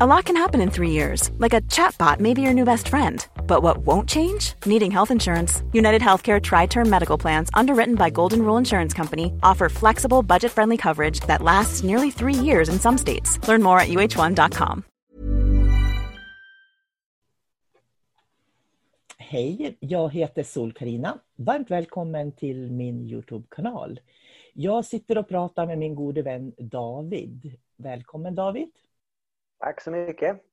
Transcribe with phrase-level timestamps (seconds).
[0.00, 2.88] A lot can happen in three years, like a chatbot may be your new best
[2.88, 3.24] friend.
[3.46, 4.54] But what won't change?
[4.66, 5.62] Needing health insurance.
[5.72, 10.50] United Healthcare Tri Term Medical Plans, underwritten by Golden Rule Insurance Company, offer flexible, budget
[10.50, 13.38] friendly coverage that lasts nearly three years in some states.
[13.46, 14.82] Learn more at uh1.com.
[19.18, 24.00] Hej, jag heter sol karina Varmt välkommen till min Youtube-kanal.
[24.52, 27.56] Jag sitter och pratar med min gode vän David.
[27.76, 28.68] Välkommen David!
[29.58, 30.44] Tack så mycket.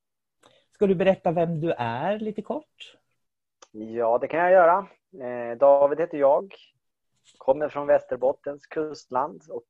[0.74, 2.96] Ska du berätta vem du är lite kort?
[3.70, 4.88] Ja, det kan jag göra.
[5.22, 6.54] Eh, David heter jag.
[7.38, 9.66] Kommer från Västerbottens kustland och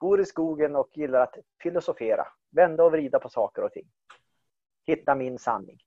[0.00, 2.26] bor i skogen och gillar att filosofera.
[2.50, 3.86] Vända och vrida på saker och ting.
[4.86, 5.78] Hitta min sanning.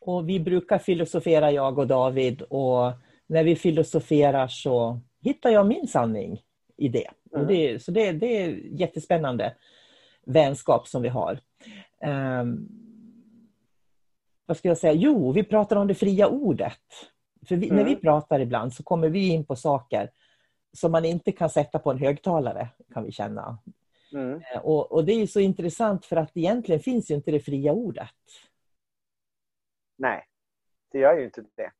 [0.00, 2.92] Och vi brukar filosofera, jag och David, och
[3.26, 6.42] när vi filosoferar så hittar jag min sanning
[6.76, 7.10] i det.
[7.34, 7.46] Mm.
[7.46, 8.48] Det så det, det är
[8.80, 9.56] jättespännande
[10.32, 11.40] vänskap som vi har.
[12.04, 12.68] Um,
[14.46, 14.92] vad ska jag säga?
[14.92, 16.82] Jo, vi pratar om det fria ordet.
[17.46, 17.76] För vi, mm.
[17.76, 18.02] när vi mm.
[18.02, 20.10] pratar ibland så kommer vi in på saker
[20.72, 23.58] som man inte kan sätta på en högtalare, kan vi känna.
[24.12, 24.42] Mm.
[24.54, 27.72] Eh, och, och, det är så intressant för att egentligen finns ju inte det fria
[27.72, 28.08] ordet.
[29.98, 30.24] Nej,
[30.92, 31.72] det gör ju inte det.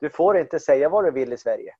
[0.00, 1.74] Du får inte säga vad du vill i Sverige.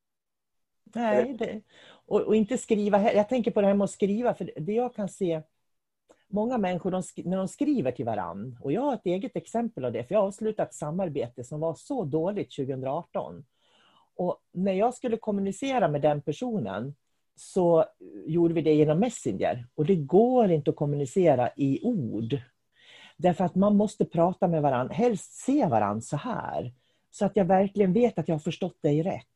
[0.94, 1.62] Nej, det,
[2.06, 3.12] och, och, inte skriva.
[3.12, 5.42] Jag tänker på det här med att skriva, för det jag kan se
[6.28, 9.92] många människor de, när de skriver till varann, och jag har ett eget exempel av
[9.92, 13.44] det, för jag avslutade ett samarbete som var så dåligt 2018.
[14.16, 16.94] Och när jag skulle kommunicera med den personen
[17.36, 17.84] så
[18.26, 19.66] gjorde vi det genom Messenger.
[19.74, 22.40] Och det går inte att kommunicera i ord.
[23.16, 26.72] Därför att man måste prata med varandra, helst se varandra så här.
[27.10, 29.26] Så att jag verkligen vet att jag har förstått dig rätt.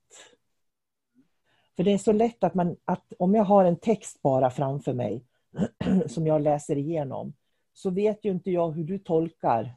[1.77, 4.93] För det är så lätt att, man, att om jag har en text bara framför
[4.93, 5.25] mig
[6.07, 7.33] som jag läser igenom,
[7.73, 9.75] så vet ju inte jag hur du tolkar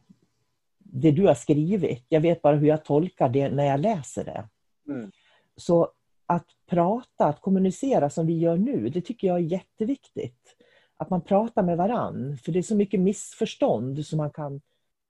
[0.78, 2.06] det du har skrivit.
[2.10, 4.48] Jag vet bara hur jag tolkar det när jag läser det.
[4.88, 5.12] Mm.
[5.56, 5.92] Så
[6.26, 10.56] att prata, att kommunicera som vi gör nu, det tycker jag är jätteviktigt.
[10.98, 14.62] Att man pratar med varann, för det är så mycket missförstånd som man kan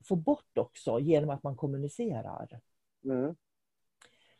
[0.04, 2.60] få bort också genom att man kommunicerar.
[3.04, 3.34] Mm.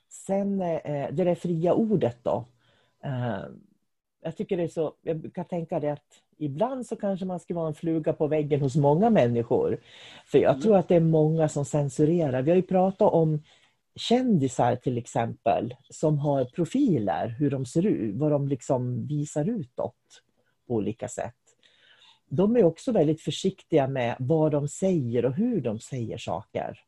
[0.08, 2.46] Sen eh, det där fria ordet då.
[4.26, 7.54] Jag tycker det är så, jag brukar tänka det att ibland så kanske man ska
[7.54, 9.80] vara en fluga på väggen hos många människor.
[10.26, 10.62] För jag mm.
[10.62, 12.42] tror att det är många som censurerar.
[12.42, 13.42] Vi har ju pratat om
[13.96, 20.22] kändisar till exempel som har profiler, hur de ser ut, vad de liksom visar utåt
[20.68, 21.34] på olika sätt.
[22.28, 26.80] De är också väldigt försiktiga med vad de säger och hur de säger saker.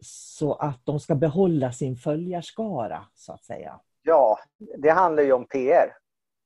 [0.00, 3.80] Så att de ska behålla sin följarskara, så att säga.
[4.02, 4.38] Ja,
[4.78, 6.01] det handlar ju om PR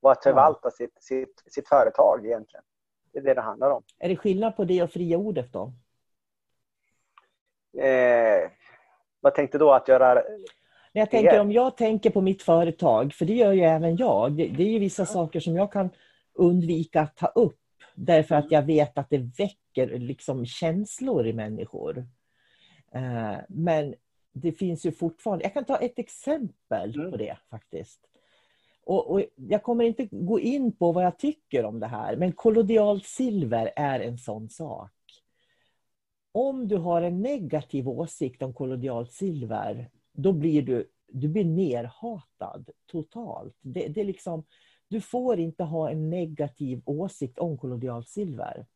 [0.06, 2.64] och att förvalta sitt, sitt, sitt företag egentligen.
[3.12, 3.82] Det är det det handlar om.
[3.98, 5.72] Är det skillnad på det och fria ordet då?
[7.82, 8.50] Eh,
[9.20, 9.72] vad tänkte du då?
[9.72, 10.22] Att göra
[10.92, 14.32] jag tänker om jag tänker på mitt företag, för det gör ju även jag.
[14.32, 15.90] Det, det är ju vissa saker som jag kan
[16.34, 17.60] undvika att ta upp
[17.94, 22.06] därför att jag vet att det väcker liksom känslor i människor.
[22.92, 23.94] Eh, men
[24.32, 27.10] det finns ju fortfarande, jag kan ta ett exempel mm.
[27.10, 28.00] på det faktiskt.
[28.86, 32.32] Och, och, jag kommer inte gå in på vad jag tycker om det här, men
[32.32, 34.92] kollodialt silver är en sån sak.
[36.32, 42.70] Om du har en negativ åsikt om kollodialt silver, då blir du, du blir nerhatad
[42.86, 43.56] totalt.
[43.60, 44.44] Det, det är liksom,
[44.88, 48.66] du får inte ha en negativ åsikt om kollodialt silver.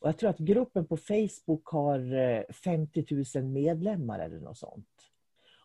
[0.00, 5.09] Och jag tror att gruppen på Facebook har eh, 50 000 medlemmar eller något sånt.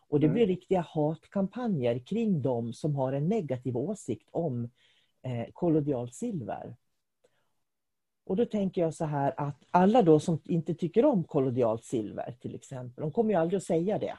[0.08, 0.48] Och det blir mm.
[0.48, 4.70] riktiga hatkampanjer kring dem som har en negativ åsikt om
[5.22, 6.76] eh, kollodialt silver.
[8.26, 12.34] Och då tänker jag så här att alla då som inte tycker om kollodialt silver
[12.40, 14.16] till exempel, de kommer ju aldrig att säga det.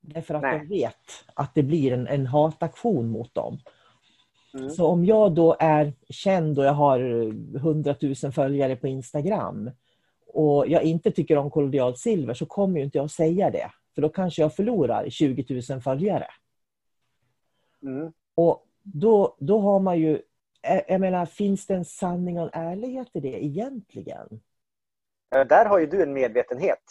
[0.00, 0.58] Därför att Nej.
[0.58, 3.58] de vet att det blir en, en hataktion mot dem.
[4.54, 4.70] Mm.
[4.70, 7.00] Så om jag då är känd och jag har
[7.56, 9.70] 100 000 följare på Instagram
[10.26, 13.70] och jag inte tycker om kollodialt silver så kommer ju inte jag att säga det.
[13.94, 16.26] För då kanske jag förlorar 20 000 följare.
[17.82, 18.12] Mm.
[18.34, 20.22] Och då, då har man ju,
[20.88, 24.40] jag menar, finns det en sanning och en ärlighet i det egentligen?
[25.30, 26.82] Där har ju du en medvetenhet.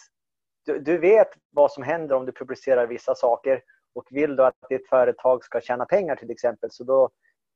[0.65, 3.62] Du, du vet vad som händer om du publicerar vissa saker
[3.94, 7.09] och vill du att ditt företag ska tjäna pengar till exempel så då,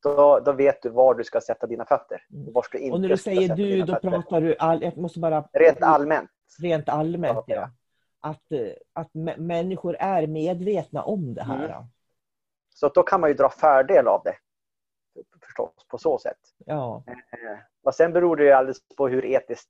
[0.04, 2.22] då, då vet du var du ska sätta dina fötter.
[2.34, 2.48] Mm.
[2.48, 4.10] Och, var ska inte Och när du säger du, då fötter.
[4.10, 4.56] pratar du...
[4.60, 5.50] All, jag måste bara...
[5.54, 6.30] Rent allmänt.
[6.62, 7.56] Rent allmänt, Ja.
[7.56, 7.70] ja.
[8.26, 11.66] Att, eh, att mä- människor är medvetna om det här.
[11.70, 11.84] Mm.
[12.70, 14.36] Så då kan man ju dra fördel av det.
[15.46, 16.38] Förstås, på så sätt.
[16.66, 17.04] Ja.
[17.08, 19.70] Eh, och sen beror det ju alldeles på hur etiskt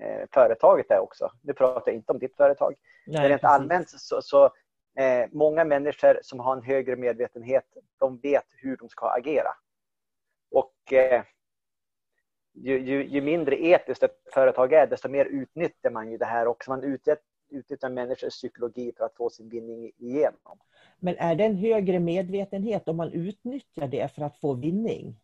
[0.00, 1.32] eh, företaget är också.
[1.42, 2.74] Nu pratar jag inte om ditt företag.
[3.06, 3.54] Nej, Men rent precis.
[3.54, 4.44] allmänt så, så
[4.98, 7.64] eh, många människor som har en högre medvetenhet,
[7.98, 9.50] de vet hur de ska agera.
[10.50, 11.22] Och eh,
[12.54, 16.46] ju, ju, ju mindre etiskt ett företag är, desto mer utnyttjar man ju det här
[16.46, 16.70] också.
[16.70, 17.16] Man utnyttjar,
[17.50, 20.58] utnyttjar människors psykologi för att få sin vinning igenom.
[20.98, 25.16] Men är det en högre medvetenhet om man utnyttjar det för att få vinning?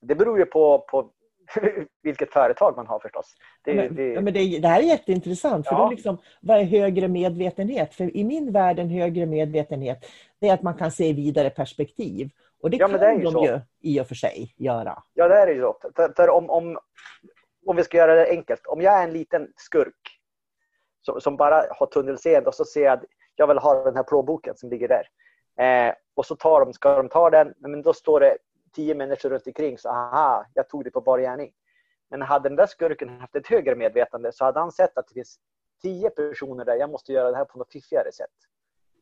[0.00, 1.10] Det beror ju på, på
[2.02, 3.34] vilket företag man har förstås.
[3.64, 5.66] Det, men, det, ja, men det, det här är jätteintressant.
[5.68, 5.84] För Ja.
[5.84, 7.94] då liksom, vad är högre medvetenhet?
[7.94, 10.06] För i min värld en högre medvetenhet
[10.38, 12.30] det är att man kan se vidare perspektiv.
[12.60, 13.44] Och det Ja, kan det ju de så.
[13.44, 15.02] ju i och för sig göra.
[15.14, 15.76] Ja, det är ju så.
[15.96, 16.78] För, för om, om,
[17.66, 18.66] om vi ska göra det enkelt.
[18.66, 20.20] Om jag är en liten skurk
[21.02, 23.04] som, som bara har tunnelseende och så ser jag att
[23.36, 25.08] jag vill ha den här plånboken som ligger där.
[25.64, 28.38] Eh, och så tar de, ska de ta den, men då står det
[28.74, 31.52] tio människor runt omkring så aha, jag tog det på bar gärning.
[32.10, 35.14] Men hade den där skurken haft ett högre medvetande så hade han sett att det
[35.14, 35.38] finns
[35.82, 38.30] tio personer där, jag måste göra det här på något fiffigare sätt.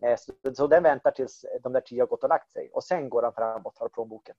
[0.02, 2.84] Eh, så, så den väntar tills de där tio har gått och lagt sig och
[2.84, 4.34] sen går han fram och tar plånboken.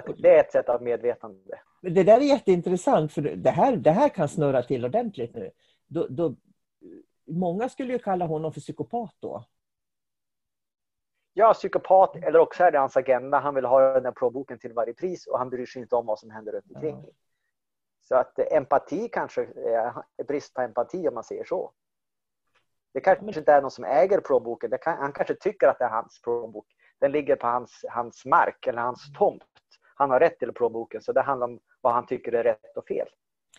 [0.00, 1.60] Så det är ett sätt av medvetande.
[1.82, 5.50] Det där är jätteintressant för det här, det här kan snurra till ordentligt nu.
[5.86, 6.34] Då, då,
[7.26, 9.44] många skulle ju kalla honom för psykopat då.
[11.34, 13.38] Ja, psykopat eller också är det hans agenda.
[13.38, 16.06] Han vill ha den där plånboken till varje pris och han bryr sig inte om
[16.06, 16.96] vad som händer runt omkring.
[17.06, 17.12] Ja.
[18.02, 19.42] Så att empati kanske
[20.18, 21.72] är brist på empati om man säger så.
[22.94, 24.70] Det kanske Men- inte är någon som äger plånboken.
[24.82, 26.66] Kan, han kanske tycker att det är hans plånbok.
[26.98, 29.42] Den ligger på hans, hans mark eller hans tomt.
[30.02, 32.86] Han har rätt till plånboken så det handlar om vad han tycker är rätt och
[32.86, 33.08] fel.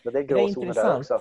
[0.02, 1.20] Så det är gråzoner där också.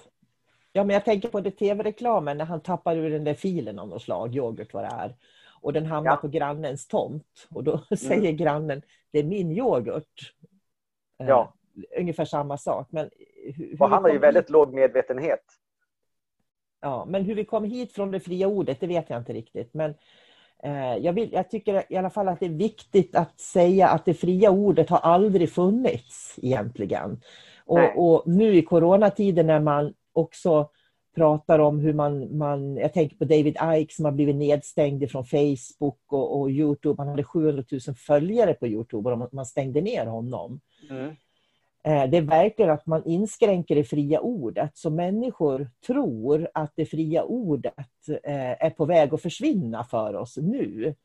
[0.72, 3.88] Ja, men jag tänker på det tv-reklamen när han tappar ur den där filen av
[3.88, 5.16] något slag, yoghurt vad det är.
[5.62, 6.16] Och den hamnar Ja.
[6.16, 7.48] på grannens tomt.
[7.52, 8.82] Och då säger grannen,
[9.12, 10.34] det är min yoghurt.
[11.20, 11.54] Eh, Ja.
[12.00, 12.88] Ungefär samma sak.
[12.92, 13.10] Men
[13.56, 15.44] hur, Och han har ju väldigt hit, låg medvetenhet.
[16.82, 19.74] ja, men hur vi kom hit från det fria ordet, det vet jag inte riktigt.
[19.74, 19.96] Men eh,
[21.02, 24.14] jag, vill, jag tycker i alla fall att det är viktigt att säga att det
[24.14, 27.22] fria ordet har aldrig funnits egentligen.
[27.66, 30.70] Och, och nu i coronatiden när man också
[31.16, 35.26] pratar om hur man, man, jag tänker på David Icke som har blivit nedstängd från
[35.26, 37.02] Facebook och, och Youtube.
[37.02, 40.60] Han hade 700 000 följare på Youtube och man- stängde ner honom.
[40.90, 41.14] Eh,
[41.84, 44.78] Det är verkligen att man inskränker det fria ordet.
[44.78, 47.74] Så människor tror att det fria ordet
[48.24, 50.96] eh, är på väg att försvinna för oss nu.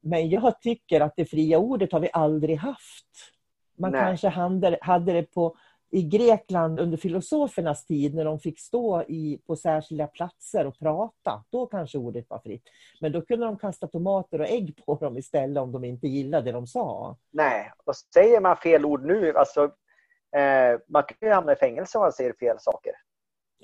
[0.00, 3.06] Men jag tycker att det fria ordet har vi aldrig haft.
[3.78, 4.00] Man Nej.
[4.00, 5.56] kanske hade, det på,
[5.90, 11.44] i Grekland under filosofernas tid när de fick stå i, på särskilda platser och prata.
[11.50, 12.64] Då kanske ordet var fritt.
[13.00, 16.44] Men då kunde de kasta tomater och ägg på dem istället om de inte gillade
[16.44, 17.16] det de sa.
[17.30, 19.70] Nej, och säger man fel ord nu, alltså, eh,
[20.86, 22.92] man kan ju hamna i fängelse om man säger fel saker.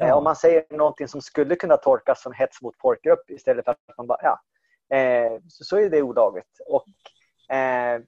[0.00, 3.72] Eh, om man säger någonting som skulle kunna tolkas som hets mot folkgrupp istället för
[3.72, 4.40] att man bara, ja,
[4.96, 6.60] eh, så, så är det olagligt.
[6.66, 6.86] Och,
[7.56, 8.00] eh,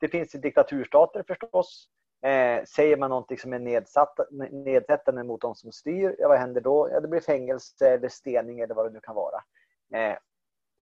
[0.00, 1.88] det finns ju diktaturstater förstås.
[2.22, 4.18] Eh, säger man någonting som är nedsatt,
[4.50, 6.88] nedsättande mot de som styr, ja, vad händer då?
[6.92, 9.42] Ja, det blir fängelse eller stening eller vad det nu kan vara.
[9.94, 10.16] Eh,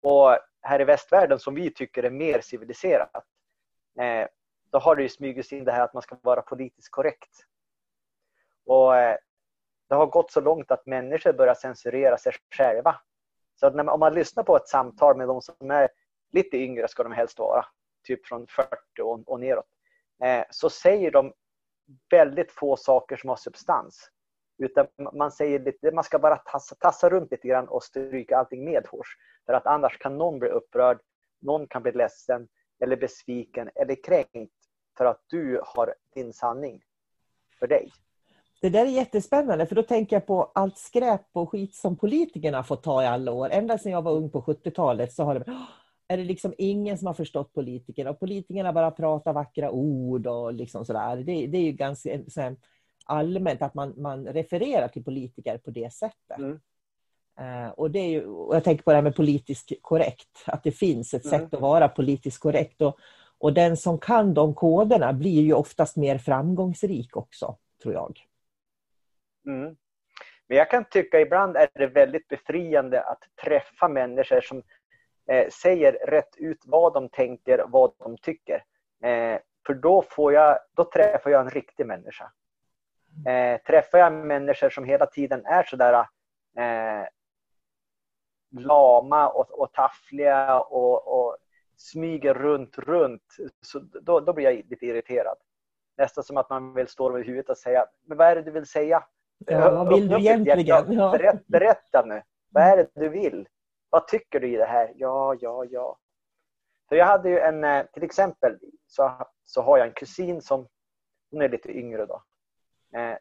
[0.03, 3.25] och här i västvärlden som vi tycker är mer civiliserat,
[4.01, 4.29] eh,
[4.77, 7.31] då har det ju smugits in det här att man ska vara politiskt korrekt.
[8.67, 9.17] Och eh,
[9.89, 13.01] det har gått så långt att människor börjar censurera sig själva.
[13.55, 15.89] Så att när man, om man lyssnar på ett samtal med de som är
[16.33, 17.67] lite yngre, ska de helst vara,
[18.07, 18.71] typ från 40
[19.03, 19.67] och, och neråt,
[20.25, 21.33] eh, så säger de
[22.11, 24.11] väldigt få saker som har substans.
[24.59, 28.65] Utan man säger lite, man ska bara tassa, tassa runt lite grann och stryka allting
[28.65, 29.17] medhårs.
[29.47, 31.01] För att annars kan någon bli upprörd,
[31.41, 32.49] någon kan bli ledsen
[32.81, 34.53] eller besviken eller kränkt
[34.97, 36.83] för att du har din sanning
[37.59, 37.93] för dig.
[38.61, 42.63] Det där är jättespännande för då tänker jag på allt skräp och skit som politikerna
[42.65, 43.51] fått ta i alla år.
[43.51, 45.63] Ända sedan jag var ung på 70-talet så har det "Åh,
[46.09, 50.53] är det liksom ingen som har förstått politikerna och politikerna bara pratar vackra ord och
[50.53, 51.17] liksom sådär.
[51.17, 52.57] Det, det är ju ganska så här,
[53.05, 56.39] allmänt att man, man refererar till politiker på det sättet.
[56.39, 56.61] Mm.
[57.39, 60.63] Eh, och det är ju, och jag tänker på det här med politiskt korrekt, att
[60.63, 61.41] det finns ett Mm.
[61.41, 62.83] sätt att vara politiskt korrekt.
[62.83, 62.99] Och,
[63.47, 68.21] och den som kan de koderna blir ju oftast mer framgångsrik också, tror jag.
[69.47, 69.77] Mm.
[70.47, 74.63] Men jag kan tycka ibland är det väldigt befriande att träffa människor som
[75.31, 78.65] eh, säger rätt ut vad de tänker, vad de tycker.
[79.03, 82.33] Eh, för då, får jag, då träffar jag en riktig människa.
[83.27, 86.07] Eh, träffar jag människor som hela tiden är sådär
[86.57, 87.07] eh,
[88.51, 91.37] lama och, och taffliga och, och
[91.77, 93.23] smyger runt, runt,
[93.61, 95.37] så då, då blir jag lite irriterad.
[95.97, 98.51] Nästan som att man vill stå över huvudet och säga, men vad är det du
[98.51, 99.05] vill säga?
[99.39, 100.93] Ja, vad vill du egentligen?
[100.93, 101.11] Ja.
[101.13, 103.49] Berätta, berätta nu, vad är det du vill?
[103.91, 104.93] Vad tycker du i det här?
[104.97, 105.99] Ja, ja, ja.
[106.89, 110.69] För jag hade ju en, eh, till exempel så, så har jag en kusin som,
[111.31, 112.23] hon är lite yngre då.
[112.99, 113.17] Eh,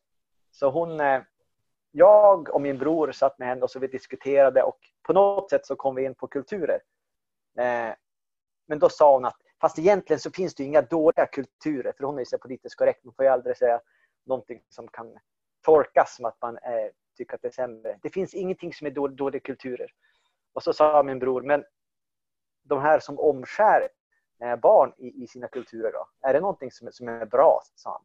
[0.52, 1.22] så hon, eh,
[1.92, 5.66] jag och min bror satt med henne och så vi diskuterade och på något sätt
[5.66, 6.80] så kom vi in på kulturer.
[8.66, 12.20] Men då sa hon att fast egentligen så finns det inga dåliga kulturer för hon
[12.20, 13.04] är så politiskt korrekt.
[13.04, 13.82] Man får ju aldrig säga
[14.26, 15.18] någonting som kan
[15.62, 18.00] tolkas som att man eh, tycker att det är sämre.
[18.02, 19.92] Det finns ingenting som är dåliga kulturer.
[20.54, 21.64] Och så sa min bror, men
[22.64, 23.90] de här som omskär
[24.42, 26.08] eh, barn i, i sina kulturer då?
[26.22, 27.62] Är det någonting som, som är bra?
[27.76, 28.02] sa han.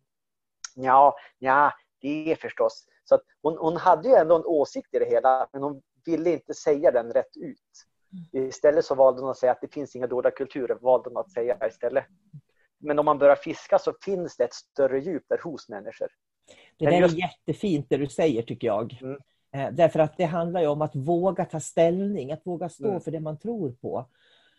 [0.84, 2.86] Ja, ja, det är förstås.
[3.04, 6.30] Så att hon, hon hade ju ändå en åsikt i det hela, men hon ville
[6.30, 7.86] inte säga den rätt ut.
[8.32, 11.30] Istället så valde hon att säga att det finns inga dåliga kulturer, valde hon att
[11.30, 12.04] säga istället.
[12.78, 16.08] Men om man börjar fiska så finns det ett större djup där hos människor.
[16.76, 17.14] Det där just...
[17.14, 18.98] är jättefint det du säger tycker jag.
[19.02, 19.18] Mm.
[19.52, 23.00] Eh, därför att det handlar om att våga ta ställning, att våga stå mm.
[23.00, 24.06] för det man tror på.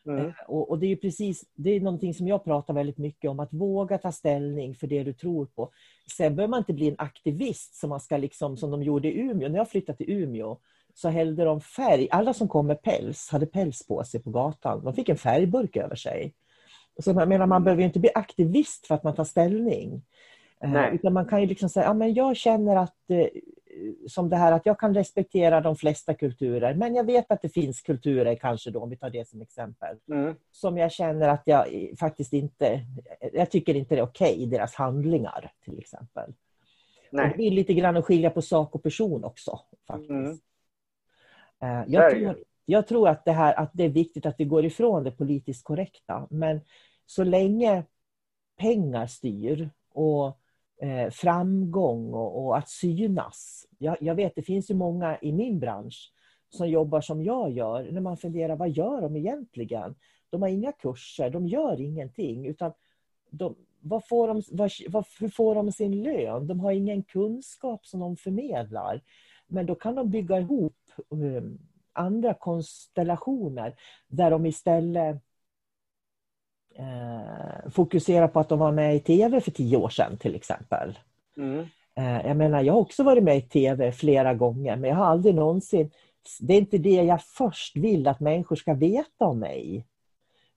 [0.06, 0.26] Mm.
[0.26, 3.30] Eh, och, och, det är ju precis, det är någonting som jag pratar väldigt mycket
[3.30, 5.72] om, att våga ta ställning för det du tror på.
[6.18, 9.20] Sen behöver man inte bli en aktivist som man ska liksom, som de gjorde i
[9.20, 9.50] Umeå.
[9.50, 10.58] När jag flyttade till Umeå
[10.94, 14.84] så hällde de färg, alla som kom med päls hade päls på sig på gatan.
[14.84, 16.34] De fick en färgburk över sig.
[17.00, 20.02] Så jag menar, man behöver inte bli aktivist för att man tar ställning.
[20.64, 20.96] Eh, Nej.
[20.96, 22.96] Utan man kan ju liksom säga, ja, men jag känner att
[24.08, 27.50] som det här att jag kan respektera de flesta kulturer, men jag vet att det
[27.50, 30.36] finns kulturer, kanske då, om vi tar det som exempel, mm.
[30.52, 32.82] som jag känner att jag faktiskt inte,
[33.34, 36.34] jag tycker inte det är okej, okay, deras handlingar till exempel.
[37.12, 37.24] Nej.
[37.24, 39.60] Och det blir lite grann att skilja på sak och person också.
[39.88, 40.10] faktiskt.
[40.10, 40.40] Mm.
[41.62, 44.66] Eh, jag, tror, jag tror att det, här, att det är viktigt att vi går
[44.66, 46.62] ifrån det politiskt korrekta, men
[47.06, 47.84] så länge
[48.58, 50.38] pengar styr och
[50.82, 53.68] eh, framgång och, och, att synas.
[53.78, 56.14] Jag, jag vet, det finns ju många i min bransch
[56.50, 59.96] som jobbar som jag gör, när man funderar, vad gör de egentligen?
[60.30, 62.74] De har inga kurser, de gör ingenting, utan
[63.30, 66.48] de, vad får de, vad, vad, hur får de sin lön?
[66.48, 69.02] De har ingen kunskap som de förmedlar.
[69.48, 70.76] Men då kan de bygga ihop
[71.94, 73.76] andra konstellationer
[74.08, 75.18] där de istället
[76.76, 81.00] eh, fokusera på att de var med i tv för tio år sedan till exempel.
[81.38, 81.66] Mm.
[81.96, 85.06] Eh, jag menar, jag har också varit med i tv flera gånger men jag har
[85.06, 85.92] aldrig någonsin...
[86.40, 89.86] Det är inte det jag först vill att människor ska veta om mig.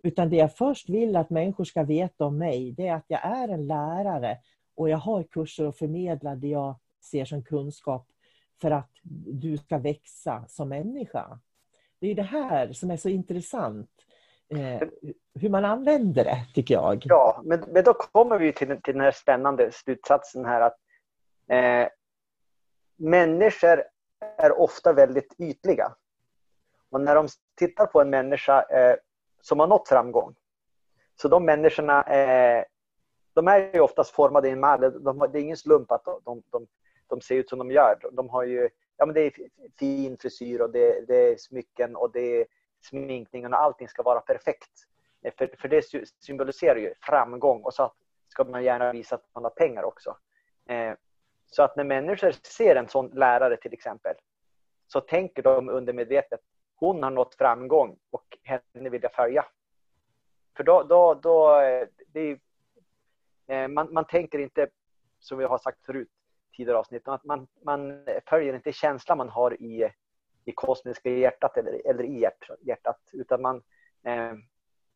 [0.02, 3.24] Utan det jag först vill att människor ska veta om mig, det är att jag
[3.24, 4.38] är en lärare
[4.74, 8.06] och jag har kurser och förmedlar det jag ser som kunskap
[8.64, 8.90] för att
[9.26, 11.38] du ska växa som människa.
[12.00, 13.90] Det är det här som är så intressant
[14.48, 14.88] eh,
[15.34, 17.02] hur man använder det, tycker jag.
[17.04, 20.76] Ja, men, men då kommer vi till, till den här spännande slutsatsen här att
[21.48, 21.88] eh,
[22.96, 23.84] människor
[24.38, 25.94] är ofta väldigt ytliga.
[26.90, 27.28] Och när de
[27.58, 28.96] tittar på en människa eh,
[29.42, 30.34] som har nått framgång,
[31.20, 32.64] så de människorna eh,
[33.34, 34.80] de är ju oftast formade i en mall.
[34.80, 36.66] De, det är ingen slump att de, de,
[37.08, 37.98] de, ser ut som de gör.
[38.12, 39.32] De har ju ja, men det är
[39.78, 42.46] fin frisyr och det, det är smycken och det är
[42.80, 44.70] sminkningen och allting ska vara perfekt.
[45.22, 45.84] Eh, för, för det
[46.20, 47.92] symboliserar ju framgång och så
[48.28, 50.16] ska man gärna visa att man har pengar också.
[50.68, 50.92] Eh,
[51.46, 54.14] så att när människor ser en sån lärare till exempel
[54.86, 56.40] så tänker de undermedvetet
[56.74, 59.46] hon har nått framgång och henne vill jag följa.
[60.56, 62.38] För då, då, då eh, det är,
[63.46, 64.68] eh, man, man tänker inte,
[65.18, 66.08] som vi har sagt förut
[66.56, 69.90] tidigare avsnitt, att man, man följer inte känslan man har i
[70.44, 72.26] i kosmiska hjärtat eller, eller i
[72.60, 73.56] hjärtat, utan man
[74.06, 74.32] eh,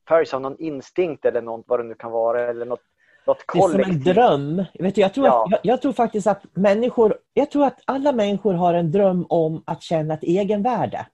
[0.09, 2.83] följs av någon instinkt eller något, vad det nu kan vara, eller något,
[3.27, 4.05] något kollektivt.
[4.05, 4.65] Det är som en dröm.
[4.75, 5.45] Vet du, jag, tror ja.
[5.45, 9.27] att, jag, jag, tror faktiskt att människor, jag tror att alla människor har en dröm
[9.29, 11.07] om att känna ett egenvärde.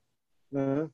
[0.53, 0.91] Mm.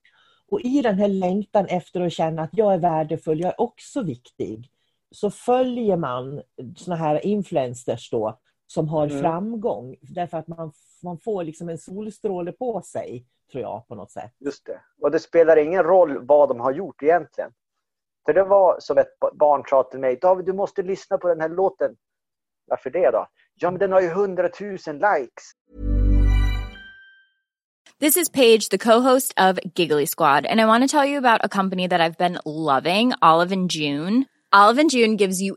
[0.49, 4.03] Och i den här längtan efter att känna att jag är värdefull, jag är också
[4.03, 4.71] viktig,
[5.11, 6.43] så följer man
[6.77, 8.39] såna här influencers då,
[8.73, 9.21] som har mm.
[9.21, 9.97] framgång.
[10.01, 10.73] Därför att man,
[11.03, 14.33] man får liksom en solstråle på sig, tror jag, på något sätt.
[14.39, 14.81] Just det.
[15.03, 17.51] Och det spelar ingen roll vad de har gjort egentligen.
[18.25, 21.41] För det var som ett barn sa till mig, David du måste lyssna på den
[21.41, 21.97] här låten.
[22.67, 23.27] Varför det då?
[23.55, 25.45] Ja men den har ju hundratusen likes.
[28.01, 31.45] This is Paige, the co-host of Giggly Squad, and I want to tell you about
[31.45, 34.25] a company that I've been loving, Olive and June.
[34.53, 35.57] Olive and June gives you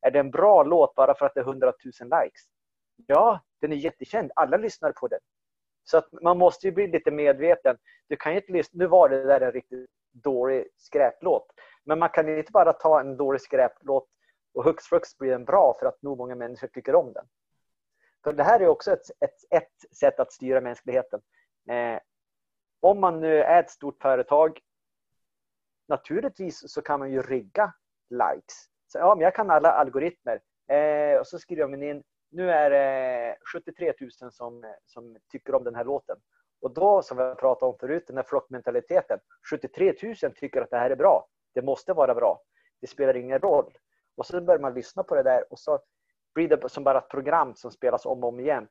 [0.00, 2.42] Är det en bra låt bara för att det är 100 000 likes?
[3.06, 4.30] Ja, den är jättekänd.
[4.34, 5.20] Alla lyssnar på den.
[5.84, 7.76] Så att man måste ju bli lite medveten.
[8.08, 8.78] Du kan ju inte lyssna.
[8.78, 11.46] Nu var det där en riktigt dålig skräplåt.
[11.84, 14.08] Men man kan ju inte bara ta en dålig skräplåt
[14.54, 17.26] och hux flux blir den bra för att nog många människor tycker om den.
[18.24, 21.20] För det här är också ett, ett, ett sätt att styra mänskligheten.
[21.70, 22.00] Eh,
[22.80, 24.60] om man nu är ett stort företag,
[25.88, 27.72] naturligtvis så kan man ju rigga
[28.10, 28.68] likes.
[28.88, 30.40] Så, ja, men jag kan alla algoritmer.
[30.68, 35.64] Eh, och så skriver jag in, nu är det 73 000 som, som tycker om
[35.64, 36.16] den här låten.
[36.60, 39.18] Och då, som vi pratade om förut, den här flockmentaliteten.
[39.50, 41.26] 73 000 tycker att det här är bra.
[41.54, 42.40] Det måste vara bra.
[42.80, 43.72] Det spelar ingen roll.
[44.16, 45.80] Och så börjar man lyssna på det där och så
[46.34, 48.68] blir det som bara ett program som spelas om och om igen.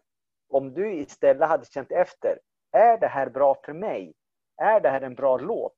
[0.50, 2.40] Om du istället hade känt efter,
[2.72, 4.14] är det här bra för mig?
[4.62, 5.78] Är det här en bra låt?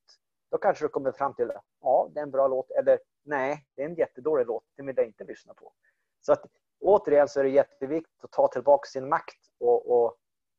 [0.52, 2.72] Då kanske du kommer fram till, ja, det är en bra låt.
[2.72, 4.64] Eller nej, det är en jättedålig låt.
[4.78, 5.74] Den vill jag inte lyssna på.
[6.22, 6.46] Så att
[6.80, 10.16] återigen så är det jätteviktigt att ta tillbaka sin makt och, och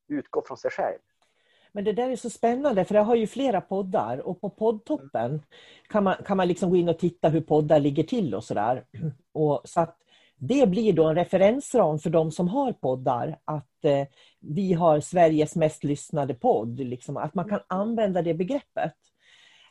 [0.09, 0.99] utgå från sig själv.
[1.73, 5.43] Men det där är så spännande för jag har ju flera poddar och på poddtoppen
[5.89, 8.85] kan man, kan man liksom gå in och titta hur poddar ligger till och sådär.
[9.65, 9.97] Så att
[10.37, 14.07] det blir då en referensram för de som har poddar att eh,
[14.41, 16.81] vi har Sveriges mest lyssnade podd.
[16.81, 18.95] Liksom, att man kan använda det begreppet.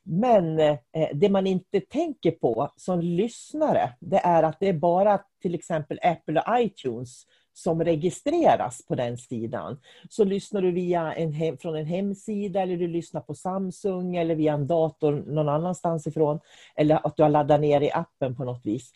[0.03, 4.73] Men eh, eh, det man inte tänker på som lyssnare, det är att det är
[4.73, 9.79] bara till exempel Apple och iTunes som registreras på den sidan.
[10.09, 14.35] Så lyssnar du via en hem, från en hemsida eller du lyssnar på Samsung eller
[14.35, 16.39] via en dator någon annanstans ifrån
[16.75, 18.91] eller att du har laddat ner i appen på något vis.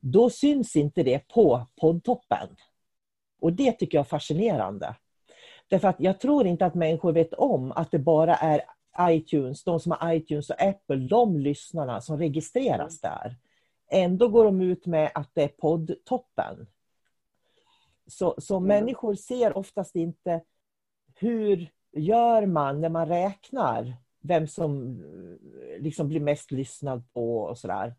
[0.00, 2.48] Då syns inte det på poddtoppen.
[3.40, 4.94] Och det tycker jag är fascinerande.
[5.68, 8.60] Därför att jag tror inte att människor vet om att det bara är
[9.00, 13.36] iTunes, de som har iTunes och Apple, de lyssnarna som registreras där.
[13.90, 16.66] Ändå går de ut med att det är poddtoppen.
[18.06, 18.68] Så, så mm.
[18.68, 20.40] människor ser oftast inte
[21.14, 25.00] hur gör man när man räknar vem som
[25.78, 27.94] liksom blir mest lyssnad på och sådär.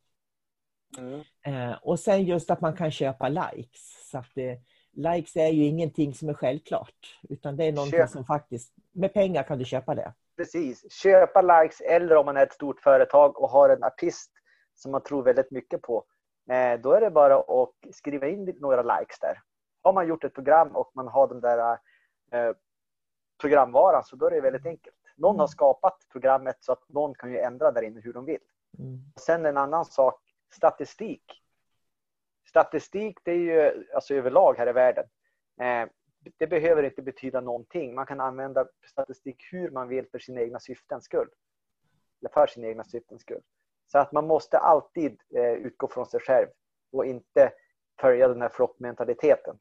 [0.97, 1.21] Mm.
[1.41, 4.09] Eh, och sen just att man kan köpa likes.
[4.11, 4.59] Så att det,
[4.91, 7.19] likes är ju ingenting som är självklart.
[7.29, 8.09] Utan det är någonting Köp.
[8.09, 10.13] som faktiskt, med pengar kan du köpa det.
[10.39, 14.31] Precis, köpa likes eller om man är ett stort företag och har en artist
[14.75, 16.05] som man tror väldigt mycket på.
[16.49, 19.41] Eh, då är det bara att skriva in några likes där
[19.81, 21.77] har man gjort ett program och man har den där
[22.31, 22.55] eh,
[23.41, 24.95] programvaran så då är det väldigt enkelt.
[25.15, 28.41] Någon har skapat programmet så att någon kan ju ändra där inne hur de vill.
[28.79, 28.99] Mm.
[29.19, 30.21] Sen en annan sak,
[30.53, 31.23] statistik.
[32.49, 35.05] Statistik det är ju alltså överlag här i världen.
[36.37, 37.95] Det behöver inte betyda någonting.
[37.95, 41.27] Man kan använda statistik hur man vill för sina egna syftens skull.
[42.21, 43.41] Eller för sina egna syftens skull.
[43.91, 46.47] Så att man måste alltid eh, utgå från sig själv
[46.91, 47.51] och inte
[48.01, 49.59] följa den här flockmentaliteten.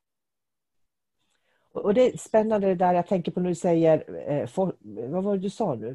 [1.72, 4.76] Och det är spännande det där jag tänker på när du säger, eh, for,
[5.08, 5.88] vad var det du sa nu?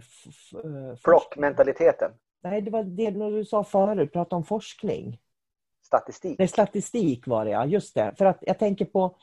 [0.64, 2.12] Eh, Flockmentaliteten.
[2.42, 5.20] Nej, det var det du sa förut, prata om forskning.
[5.82, 6.40] Statistik.
[6.40, 8.14] Nej, statistik var det ja, just det.
[8.18, 9.16] För att jag tänker på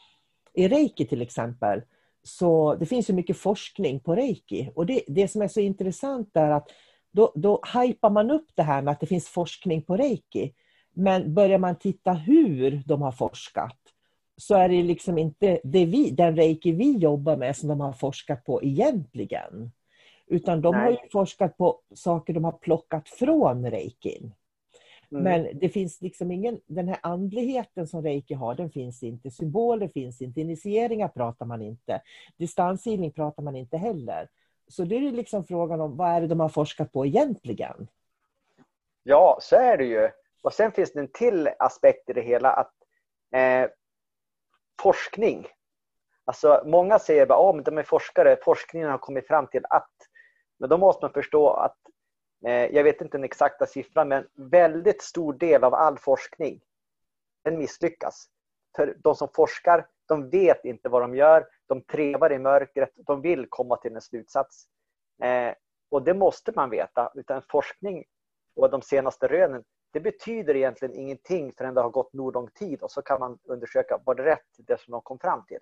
[0.55, 1.83] i reiki till exempel,
[2.23, 4.71] så det finns ju mycket forskning på reiki.
[4.75, 6.69] Och det, det som är så intressant är att
[7.13, 10.53] då, då hypar man upp det här med att det finns forskning på reiki.
[10.95, 13.77] Men börjar man titta hur de har forskat
[14.41, 17.93] så är det liksom inte det vi, den reiki vi jobbar med som de har
[17.93, 19.73] forskat på egentligen.
[20.27, 20.85] Utan de Nej.
[20.85, 24.35] har ju forskat på saker de har plockat från reikin.
[25.12, 25.23] Mm.
[25.23, 29.31] Men det finns liksom ingen, den här andligheten som reiki har, den finns inte.
[29.31, 32.03] Symboler finns inte, initieringar pratar man inte.
[32.37, 34.29] Distanshealing pratar man inte heller.
[34.68, 37.88] Så det är liksom frågan om vad är det de har forskat på egentligen?
[39.03, 40.11] Ja, så är det ju.
[40.42, 42.75] Och sen finns det en till aspekt i det hela att
[43.35, 43.70] eh,
[44.83, 45.46] forskning.
[46.25, 49.90] Alltså många säger bara, oh, men de är forskare, forskningen har kommit fram till att.
[50.59, 51.77] Men då måste man förstå att,
[52.46, 56.61] Eh, jag vet inte den exakta siffran, men väldigt stor del av all forskning,
[57.44, 58.26] den misslyckas.
[58.76, 63.20] För de som forskar, de vet inte vad de gör, de trevar i mörkret, de
[63.20, 64.66] vill komma till en slutsats.
[65.22, 65.55] Eh,
[65.90, 68.05] och det måste man veta, utan forskning
[68.57, 72.83] och de senaste rönen, det betyder egentligen ingenting förrän det har gått nog lång tid
[72.83, 75.59] och så kan man undersöka, var det rätt det som de kom fram till?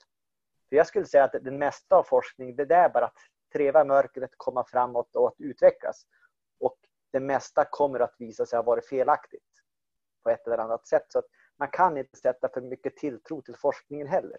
[0.68, 3.18] För jag skulle säga att det mesta av forskning, det är bara att
[3.52, 6.06] treva i mörkret, komma framåt och att utvecklas.
[7.12, 9.42] Det mesta kommer att visa sig ha varit felaktigt
[10.22, 11.04] på ett eller annat sätt.
[11.08, 11.22] Så
[11.58, 14.36] man kan inte sätta för mycket tilltro till forskningen heller.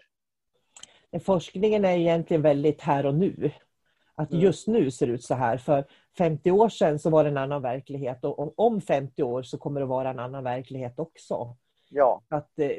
[1.24, 3.50] Forskningen är egentligen väldigt här och nu.
[4.14, 4.42] Att Mm.
[4.44, 5.56] just nu ser det ut så här.
[5.58, 5.84] För
[6.18, 9.58] 50 år sedan så var det en annan verklighet och om- om 50 år så
[9.58, 11.56] kommer det vara en annan verklighet också.
[11.88, 12.70] Ja, Att, eh,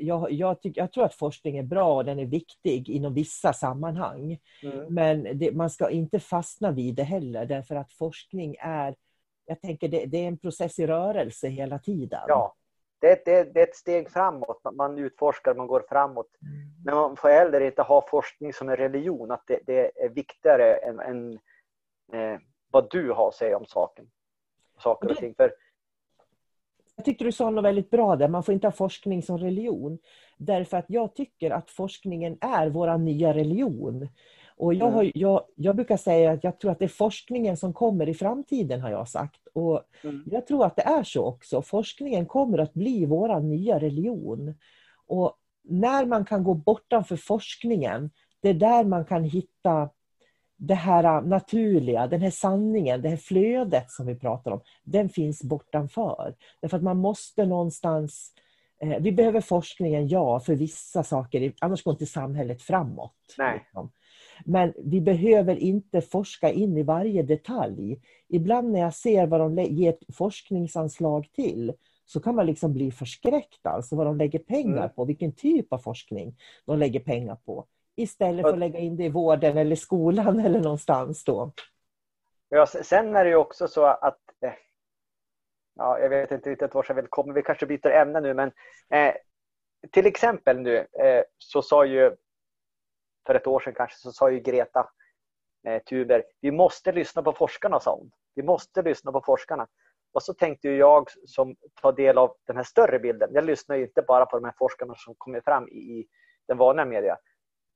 [0.00, 3.52] jag, jag, tycker, jag tror att forskning är bra och den är viktig inom vissa
[3.52, 4.38] sammanhang.
[4.62, 4.94] mm.
[4.94, 8.94] Men det, man ska inte fastna vid det heller därför att forskning är,
[9.46, 12.20] jag tänker det, det är en process i rörelse hela tiden.
[12.28, 12.54] ja.
[12.98, 14.60] Det, det, det är ett steg framåt.
[14.72, 16.30] Man- utforskar, man går framåt.
[16.84, 20.74] Men man får heller inte ha forskning som en religion, att det, det är viktigare
[20.74, 21.32] än, än
[22.12, 22.38] eh,
[22.70, 24.06] vad du har att säga om saken.
[24.78, 25.34] Saker och ting.
[25.34, 25.52] För,
[26.96, 29.98] Jag tyckte du sa något väldigt bra där, man får inte ha forskning som religion.
[30.36, 34.08] Därför att jag tycker att forskningen är vår nya religion.
[34.56, 37.72] Och jag, har, jag, jag brukar säga att jag tror att det är forskningen som
[37.72, 39.46] kommer i framtiden, har jag sagt.
[39.52, 40.24] Och Mm.
[40.26, 41.62] jag tror att det är så också.
[41.62, 44.54] Forskningen kommer att bli vår nya religion.
[45.06, 48.10] Och när man kan gå bortanför forskningen,
[48.42, 49.90] det är där man kan hitta
[50.56, 55.42] det här naturliga, den här sanningen, det här flödet som vi pratar om, den finns
[55.42, 56.34] bortanför.
[56.60, 58.32] Därför att man måste någonstans...
[58.80, 63.14] Eh, vi behöver forskningen, ja, för vissa saker, annars går inte samhället framåt.
[63.38, 63.58] Nej.
[63.58, 63.90] liksom.
[64.44, 68.00] Men vi behöver inte forska in i varje detalj.
[68.28, 71.72] Ibland när jag ser vad de ger forskningsanslag till,
[72.04, 74.90] så kan man liksom bli förskräckt alltså vad de lägger pengar Mm.
[74.94, 77.66] på, vilken typ av forskning de lägger pengar på.
[77.96, 81.52] Istället för att lägga in det i vården eller skolan eller någonstans då.
[82.48, 84.52] ja, sen är det ju också så att eh,
[85.76, 87.32] ja, jag vet inte riktigt vart jag vill komma.
[87.32, 88.52] Vi kanske byter ämne nu, men
[88.90, 89.14] eh,
[89.92, 92.16] till exempel nu eh, så sa ju
[93.26, 94.88] för ett år sedan kanske så sa ju Greta
[95.66, 98.10] eh, Thunberg, vi måste lyssna på forskarna, sa hon.
[98.34, 99.68] Vi måste lyssna på forskarna.
[100.12, 103.30] Och så tänkte ju jag som tar del av den här större bilden.
[103.32, 106.06] Jag lyssnar ju inte bara på de här forskarna som kommer fram i, i
[106.48, 107.18] den vanliga media.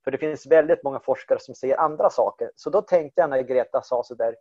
[0.05, 2.51] För det finns väldigt många forskare som säger andra saker.
[2.57, 4.37] Så då tänkte jag när Greta sa så där,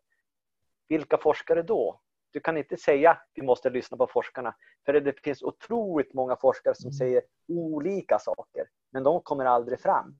[0.88, 2.00] vilka forskare då?
[2.32, 4.56] Du kan inte säga vi måste lyssna på forskarna.
[4.86, 8.68] För det finns otroligt många forskare som säger olika saker.
[8.92, 10.20] Men de kommer aldrig fram.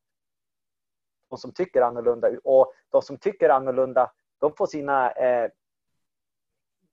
[1.30, 2.30] De som tycker annorlunda.
[2.44, 5.50] Och de som tycker annorlunda, de får sina eh,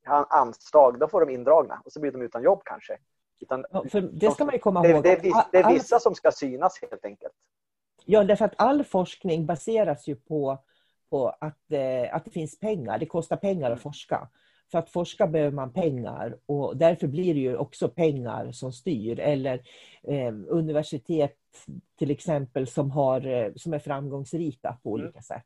[0.06, 1.82] an- anslag, då får de indragna.
[1.84, 2.98] Och så blir de utan jobb kanske.
[3.40, 5.02] Utan, Ja, det ska man ju komma det, ihåg.
[5.02, 7.32] det, är att vis- det är all- vissa som ska synas helt enkelt.
[8.04, 10.58] Ja, därför att all forskning baseras ju på,
[11.10, 12.98] på att, eh, att det finns pengar.
[12.98, 14.28] Det kostar pengar att forska.
[14.70, 19.20] För att forska behöver man pengar och därför blir det ju också pengar som styr.
[19.20, 19.54] Eller
[20.02, 21.36] eh, universitet
[21.98, 25.44] till exempel som, har, eh, som är framgångsrika på olika sätt.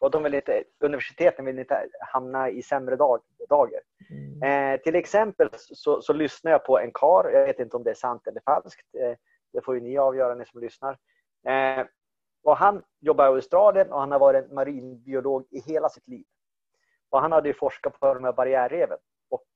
[0.00, 3.80] Och de vill inte, universiteten vill inte hamna i sämre dag, dagar.
[4.10, 4.74] Mm.
[4.74, 7.30] Eh, till exempel så, så lyssnar jag på en kar.
[7.30, 8.94] jag vet inte om det är sant eller falskt.
[8.94, 9.16] Eh,
[9.52, 10.98] det får ju ni avgöra, ni som lyssnar.
[11.46, 11.86] Eh,
[12.42, 16.24] och han jobbar i Australien och han har varit marinbiolog i hela sitt liv.
[17.10, 18.98] Och han hade forskat på de här barriärreven.
[19.30, 19.46] Och,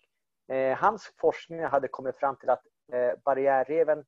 [0.55, 4.05] eh, hans forskning hade kommit fram till att eh, barriärreven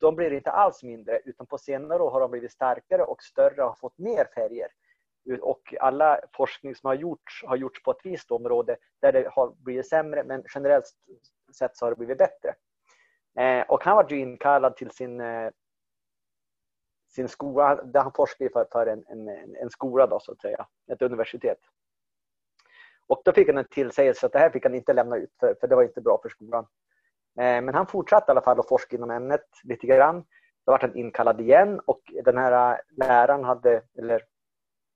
[0.00, 3.62] de blir inte alls mindre utan på senare år har de blivit starkare och större
[3.62, 4.68] och har fått mer färger.
[5.40, 9.50] Och alla forskning som har gjorts har gjorts på ett visst område där det har
[9.50, 10.84] blivit sämre men generellt
[11.58, 12.54] sett så har det blivit bättre.
[13.38, 15.50] Eh, och han var ju inkallad till sin, eh,
[17.08, 20.66] sin skola, där han forskade för, för en, en, en skola då, så att säga,
[20.92, 21.58] ett universitet.
[23.06, 25.54] Och då fick han en tillsägelse att det här fick han inte lämna ut för,
[25.60, 26.66] för det var inte bra för skolan.
[27.38, 30.24] Eh, men han fortsatte i alla fall att forska inom ämnet lite grann.
[30.66, 34.22] Då var han inkallad igen och den här eh, läraren hade, eller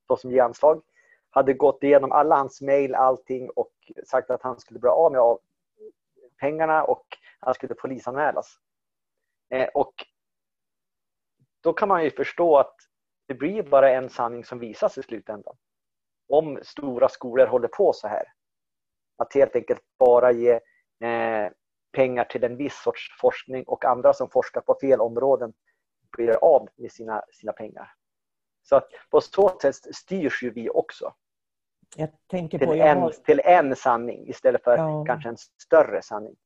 [0.08, 0.82] de som ger anslag,
[1.30, 3.72] hade gått igenom alla hans mejl, allting och
[4.06, 5.38] sagt att han skulle bli av med
[6.40, 7.06] pengarna och
[7.40, 8.58] han skulle polisanmälas.
[9.50, 9.94] Eh, och
[11.60, 12.76] då kan man ju förstå att
[13.26, 15.56] det blir bara en sanning som visas i slutändan.
[16.28, 18.24] Om stora skolor håller på så här.
[19.16, 20.52] Att helt enkelt bara ge
[21.00, 21.50] eh,
[21.94, 25.52] pengar till en viss sorts forskning och andra som forskar på fel områden
[26.16, 27.92] blir av med sina, sina pengar.
[28.62, 31.14] Så att på så sätt styrs ju vi också.
[32.30, 33.10] Till, på, en, har...
[33.10, 35.04] till en sanning istället för ja.
[35.06, 36.36] kanske en större sanning.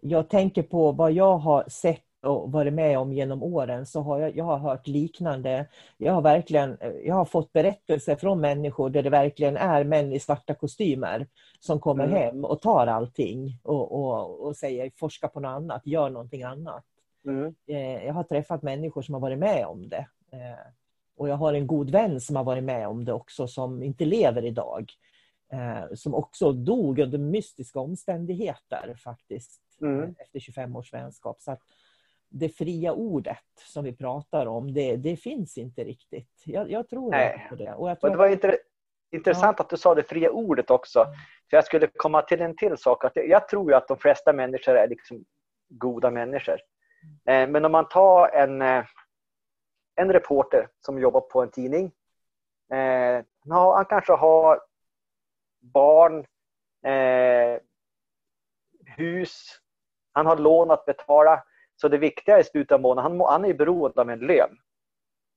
[0.00, 4.18] Jag tänker på vad jag har sett och varit med om genom åren så har
[4.18, 5.66] jag, jag har hört liknande.
[5.96, 10.20] Jag har verkligen jag har fått berättelser från människor där det verkligen är män i
[10.20, 11.26] svarta kostymer
[11.60, 12.16] som kommer mm.
[12.16, 16.84] hem och tar allting och, och, och säger forska på något annat, gör någonting annat.
[17.26, 17.54] Mm.
[17.66, 20.06] Eh, jag har träffat människor som har varit med om det.
[20.32, 20.66] Eh,
[21.16, 24.04] och jag har en god vän som har varit med om det också som inte
[24.04, 24.92] lever idag.
[25.52, 29.60] Eh, som också dog under mystiska omständigheter faktiskt.
[29.80, 30.14] Mm.
[30.18, 31.40] Efter 25 års vänskap.
[31.40, 31.60] Så att,
[32.36, 36.42] det fria ordet som vi pratar om, det, det finns inte riktigt.
[36.44, 37.46] Jag, jag tror Nej.
[37.48, 37.74] på det.
[37.74, 38.56] Och jag tror och det var inter,
[39.12, 39.64] intressant ja.
[39.64, 41.04] att du sa det fria ordet också.
[41.50, 43.04] För jag skulle komma till en till sak.
[43.04, 45.24] Att jag tror att de flesta människor är liksom
[45.68, 46.60] goda människor.
[47.28, 48.84] Eh, men om man tar en, eh,
[49.94, 51.92] en reporter som jobbar på en tidning.
[52.72, 54.60] Eh, han kanske har
[55.60, 56.26] barn,
[58.96, 59.60] hus,
[60.12, 61.44] han har lån att betala.
[61.76, 64.58] Så det viktiga i slutet av månaden, han, han är beroende av en lön.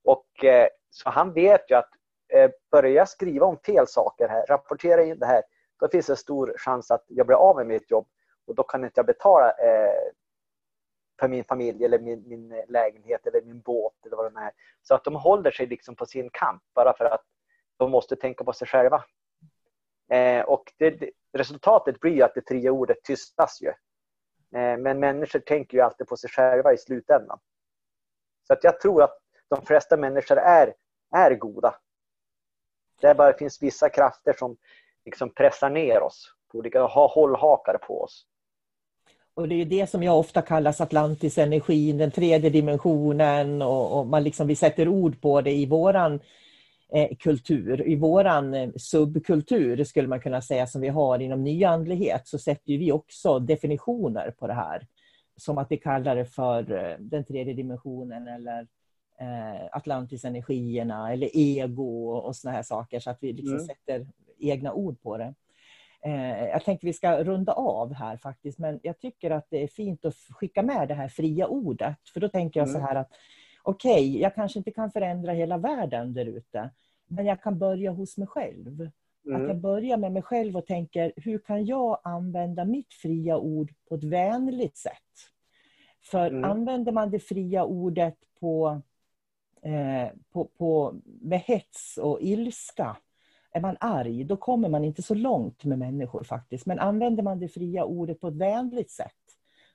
[0.04, 1.90] Och, eh, så han vet ju att
[2.34, 5.44] eh, börjar jag skriva om fel saker här, rapportera in det här,
[5.80, 8.08] då finns det stor chans att jag blir av med mitt jobb
[8.48, 10.12] och då kan inte jag betala eh,
[11.20, 14.52] för min familj eller min, min, eh, lägenhet eller min båt eller vad det är.
[14.82, 17.24] Så att de håller sig liksom på sin kamp bara för att
[17.78, 19.04] de måste tänka på sig själva.
[20.12, 23.74] Eh, och det, det, resultatet blir att det fria ordet tystas ju.
[24.56, 27.40] Eh, men människor tänker ju alltid på sig själva i slutändan.
[28.48, 29.18] Så att jag tror att
[29.50, 30.74] de flesta människor är,
[31.16, 31.76] är goda.
[33.02, 34.58] Det bara finns vissa krafter som
[35.06, 38.26] liksom pressar ner oss, på olika, har hållhakar på oss.
[39.34, 44.24] Och Det är det som jag ofta kallas Atlantis-energin, den tredje dimensionen och, och man
[44.24, 46.20] liksom, vi sätter ord på det i våran
[47.20, 47.88] kultur.
[47.88, 52.78] I våran eh, subkultur, skulle man kunna säga, som vi har inom nyandlighet, så sätter
[52.78, 54.88] vi också definitioner på det här.
[55.38, 58.68] Som att vi kallar det för eh, den tredje dimensionen eller
[59.72, 63.66] Atlantisenergierna eller ego och såna här saker, så att vi liksom mm.
[63.66, 64.08] sätter
[64.40, 65.34] egna ord på det.
[66.52, 70.06] Jag tänkte vi ska runda av här faktiskt, men jag tycker att det är fint
[70.06, 72.10] att skicka med det här fria ordet.
[72.14, 72.88] För då tänker jag så mm.
[72.88, 73.12] här att
[73.68, 76.70] okej, okay, jag kanske inte kan förändra hela världen där ute,
[77.08, 78.92] men jag kan börja hos mig själv.
[79.26, 79.42] Mm.
[79.42, 83.74] Att jag börjar med mig själv och tänker, hur kan jag använda mitt fria ord
[83.90, 84.94] på ett vänligt sätt?
[86.04, 86.44] För mm.
[86.44, 88.82] använder man det fria ordet på,
[89.62, 92.98] eh, på, på, med hets och ilska,
[93.52, 96.66] är man arg, då kommer man inte så långt med människor faktiskt.
[96.66, 99.12] Men använder man det fria ordet på ett vänligt sätt,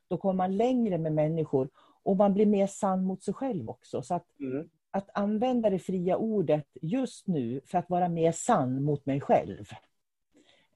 [0.08, 1.68] då kommer man längre med människor
[2.02, 4.02] och man blir mer sann mot sig själv också.
[4.02, 4.68] Så att, mm.
[4.90, 9.64] att använda det fria ordet just nu för att vara mer sann mot mig själv.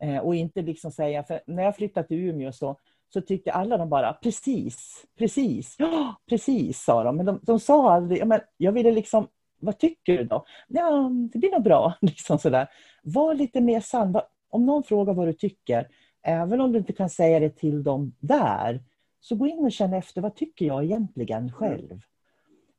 [0.02, 3.76] Eh, och inte liksom säga, för när jag flyttade till Umeå så, så tyckte alla
[3.76, 7.16] de bara precis, precis, ja, precis sa de.
[7.16, 10.44] Men de, de sa aldrig, men jag ville liksom, vad tycker du då?
[10.68, 11.94] Ja, det blir nog bra.
[12.00, 12.68] Liksom sådär.
[13.02, 14.20] Var lite mer sann.
[14.48, 15.88] Om någon frågar vad du tycker,
[16.22, 18.82] även om du inte kan säga det till dem där,
[19.28, 22.00] så gå in och känn efter, vad tycker jag egentligen själv?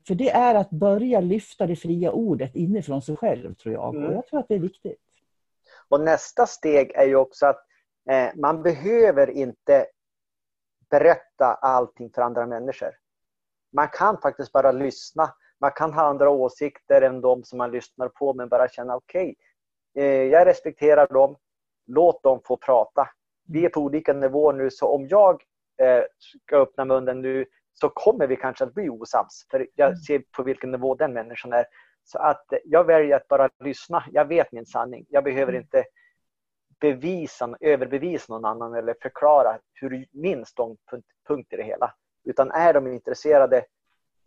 [0.07, 3.95] För det är att börja lyfta det fria ordet inifrån sig själv, tror jag.
[3.95, 4.07] Mm.
[4.07, 5.01] Och jag tror att det är viktigt.
[5.89, 7.59] Och nästa steg är ju också att
[8.09, 9.85] eh, man behöver inte
[10.89, 12.91] berätta allting för andra människor.
[13.71, 15.33] Man kan faktiskt bara lyssna.
[15.59, 19.35] Man kan ha andra åsikter än de som man lyssnar på, men bara känna okej,
[19.93, 21.35] okay, eh, jag respekterar dem.
[21.85, 23.09] Låt dem få prata.
[23.47, 25.43] Vi är på olika nivåer nu, så om jag
[26.19, 29.47] ska öppna munnen nu så kommer vi kanske att bli osams.
[29.51, 31.65] För jag ser på vilken nivå den människan är.
[32.03, 34.03] Så att jag väljer att bara lyssna.
[34.11, 35.05] Jag vet min sanning.
[35.09, 35.83] Jag behöver inte
[36.79, 41.93] bevisa, överbevisa någon annan eller förklara hur min ståndpunkt i det hela.
[42.23, 43.65] Utan är de intresserade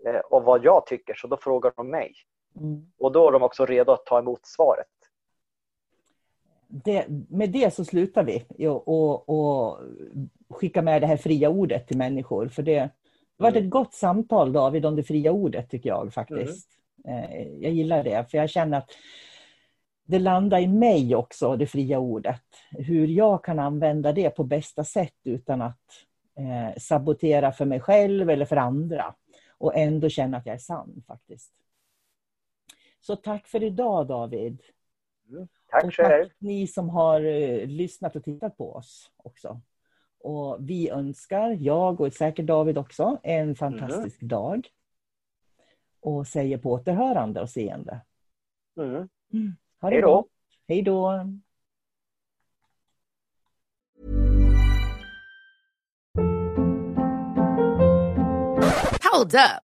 [0.06, 2.14] eh, av vad jag tycker så då frågar de mig.
[2.60, 2.92] Mm.
[2.98, 4.86] Och då är de också redo att ta emot svaret.
[6.72, 9.78] Det, med det så slutar vi och, och, och
[10.48, 12.48] skicka med det här fria ordet till människor.
[12.48, 12.90] För det, det
[13.36, 13.70] var ett Mm.
[13.70, 16.68] gott samtal David om det fria ordet tycker jag faktiskt.
[17.04, 18.90] Eh, Jag gillar det för jag känner att
[20.04, 22.42] det landar i mig också, det fria ordet.
[22.70, 25.80] Hur jag kan använda det på bästa sätt utan att
[26.38, 29.14] eh, sabotera för mig själv eller för andra.
[29.58, 31.52] Och ändå känna att jag är sann faktiskt.
[33.00, 34.62] Så tack för idag David.
[35.70, 36.28] Tack Och själv.
[36.28, 39.60] tack ni som har eh, lyssnat och tittat på oss också.
[40.20, 44.68] Och vi önskar, jag och säkert David också, en fantastisk dag.
[46.00, 48.00] Och säger på återhörande och seende.
[48.78, 49.08] Mm.
[49.80, 50.26] Ha det Hej då.
[50.68, 51.26] Hej då.
[59.12, 59.69] Hold up.